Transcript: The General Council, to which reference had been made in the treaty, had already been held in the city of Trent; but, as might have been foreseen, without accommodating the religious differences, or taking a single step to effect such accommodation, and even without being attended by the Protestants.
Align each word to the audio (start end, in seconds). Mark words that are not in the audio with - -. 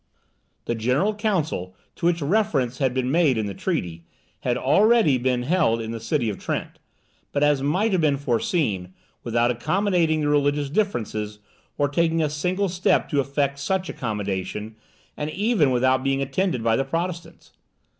The 0.65 0.73
General 0.73 1.13
Council, 1.13 1.75
to 1.95 2.07
which 2.07 2.23
reference 2.23 2.79
had 2.79 2.91
been 2.91 3.11
made 3.11 3.37
in 3.37 3.45
the 3.45 3.53
treaty, 3.53 4.03
had 4.39 4.57
already 4.57 5.19
been 5.19 5.43
held 5.43 5.79
in 5.79 5.91
the 5.91 5.99
city 5.99 6.27
of 6.27 6.39
Trent; 6.39 6.79
but, 7.31 7.43
as 7.43 7.61
might 7.61 7.91
have 7.91 8.01
been 8.01 8.17
foreseen, 8.17 8.95
without 9.23 9.51
accommodating 9.51 10.21
the 10.21 10.27
religious 10.27 10.71
differences, 10.71 11.37
or 11.77 11.87
taking 11.87 12.23
a 12.23 12.31
single 12.31 12.67
step 12.67 13.09
to 13.09 13.19
effect 13.19 13.59
such 13.59 13.89
accommodation, 13.89 14.75
and 15.15 15.29
even 15.29 15.69
without 15.69 16.03
being 16.03 16.19
attended 16.19 16.63
by 16.63 16.75
the 16.75 16.83
Protestants. 16.83 17.51